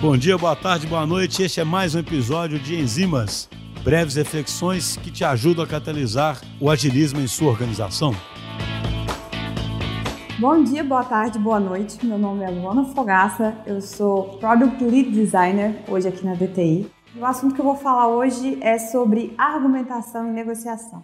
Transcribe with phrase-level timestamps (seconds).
[0.00, 1.42] Bom dia, boa tarde, boa noite.
[1.42, 3.48] Este é mais um episódio de Enzimas,
[3.82, 8.12] breves reflexões que te ajudam a catalisar o agilismo em sua organização.
[10.38, 12.04] Bom dia, boa tarde, boa noite.
[12.04, 16.90] Meu nome é Luana Fogaça, eu sou Product Lead Designer hoje aqui na DTI.
[17.16, 21.02] O assunto que eu vou falar hoje é sobre argumentação e negociação.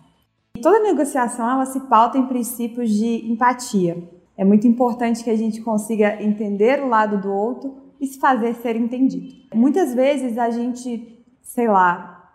[0.61, 3.96] Toda negociação ela se pauta em princípios de empatia.
[4.36, 8.55] É muito importante que a gente consiga entender o lado do outro e se fazer
[8.55, 9.35] ser entendido.
[9.55, 12.33] Muitas vezes a gente, sei lá,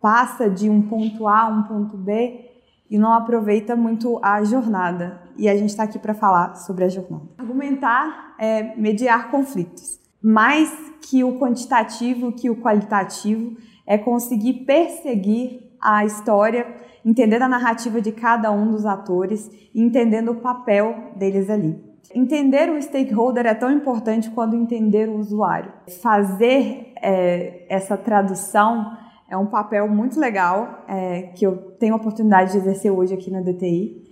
[0.00, 2.50] passa de um ponto A a um ponto B
[2.90, 5.22] e não aproveita muito a jornada.
[5.36, 7.24] E a gente está aqui para falar sobre a jornada.
[7.38, 9.98] Argumentar é mediar conflitos.
[10.22, 16.66] Mais que o quantitativo, que o qualitativo, é conseguir perseguir a história,
[17.04, 21.89] entender a narrativa de cada um dos atores e entendendo o papel deles ali.
[22.14, 25.72] Entender o stakeholder é tão importante quanto entender o usuário.
[26.02, 28.96] Fazer é, essa tradução
[29.28, 33.30] é um papel muito legal é, que eu tenho a oportunidade de exercer hoje aqui
[33.30, 34.08] na DTI,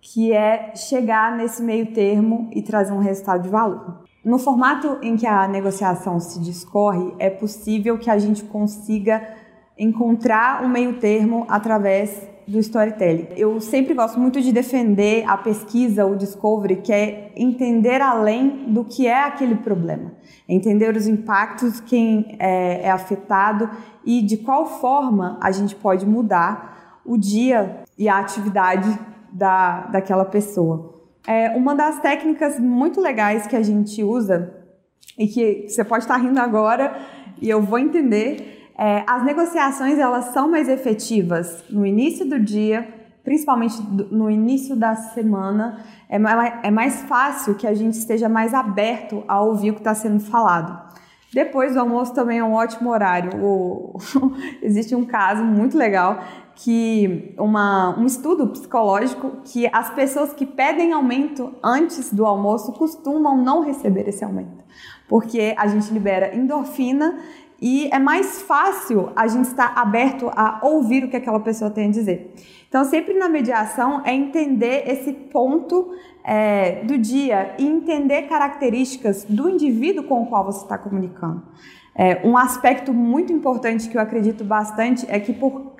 [0.00, 4.02] que é chegar nesse meio termo e trazer um resultado de valor.
[4.24, 9.22] No formato em que a negociação se discorre, é possível que a gente consiga
[9.78, 13.28] encontrar um meio termo através do storytelling.
[13.36, 18.84] Eu sempre gosto muito de defender a pesquisa, o discovery, que é entender além do
[18.84, 20.12] que é aquele problema,
[20.48, 23.70] entender os impactos, quem é, é afetado
[24.04, 28.98] e de qual forma a gente pode mudar o dia e a atividade
[29.32, 31.00] da, daquela pessoa.
[31.26, 34.54] É uma das técnicas muito legais que a gente usa
[35.18, 36.96] e que você pode estar rindo agora
[37.40, 42.88] e eu vou entender é, as negociações elas são mais efetivas no início do dia,
[43.22, 45.84] principalmente no início da semana.
[46.08, 46.16] É,
[46.66, 50.20] é mais fácil que a gente esteja mais aberto a ouvir o que está sendo
[50.20, 50.92] falado.
[51.32, 53.42] Depois do almoço também é um ótimo horário.
[53.42, 53.96] O...
[54.62, 56.22] Existe um caso muito legal
[56.54, 63.36] que uma, um estudo psicológico que as pessoas que pedem aumento antes do almoço costumam
[63.36, 64.62] não receber esse aumento,
[65.08, 67.18] porque a gente libera endorfina
[67.62, 71.86] e é mais fácil a gente estar aberto a ouvir o que aquela pessoa tem
[71.86, 72.34] a dizer.
[72.68, 75.92] Então, sempre na mediação é entender esse ponto
[76.24, 81.40] é, do dia e entender características do indivíduo com o qual você está comunicando.
[81.94, 85.72] É, um aspecto muito importante que eu acredito bastante é que por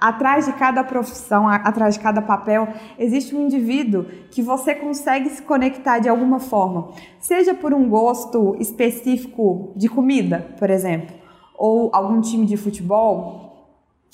[0.00, 2.68] atrás de cada profissão, atrás de cada papel,
[2.98, 8.56] existe um indivíduo que você consegue se conectar de alguma forma, seja por um gosto
[8.58, 11.20] específico de comida, por exemplo,
[11.60, 13.68] ou algum time de futebol,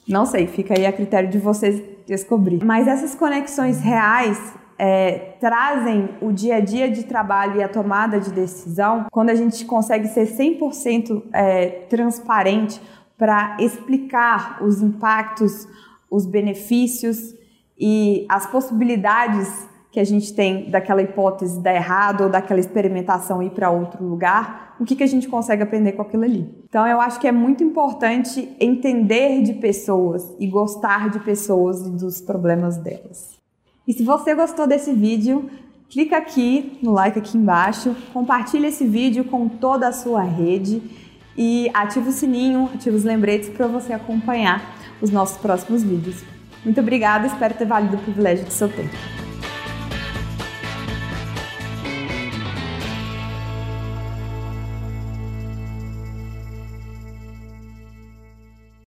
[0.08, 2.64] não sei, fica aí a critério de vocês descobrir.
[2.64, 4.36] Mas essas conexões reais
[4.76, 9.34] é, trazem o dia a dia de trabalho e a tomada de decisão quando a
[9.36, 12.80] gente consegue ser 100% é, transparente
[13.16, 15.68] para explicar os impactos,
[16.10, 17.32] os benefícios
[17.78, 23.48] e as possibilidades que a gente tem daquela hipótese dar errado ou daquela experimentação ir
[23.48, 26.54] para outro lugar, o que, que a gente consegue aprender com aquilo ali.
[26.68, 31.90] Então eu acho que é muito importante entender de pessoas e gostar de pessoas e
[31.92, 33.38] dos problemas delas.
[33.88, 35.48] E se você gostou desse vídeo,
[35.88, 40.82] clica aqui no like aqui embaixo, compartilha esse vídeo com toda a sua rede
[41.34, 46.22] e ativa o sininho, ativa os lembretes para você acompanhar os nossos próximos vídeos.
[46.62, 49.15] Muito obrigada, espero ter valido o privilégio do seu tempo.